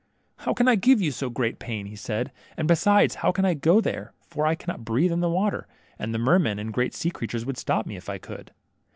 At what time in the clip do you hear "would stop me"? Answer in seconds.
7.45-7.97